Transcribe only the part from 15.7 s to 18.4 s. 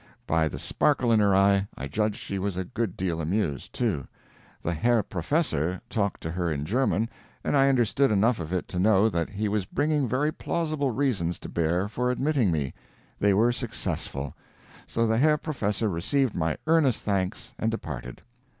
received my earnest thanks and departed.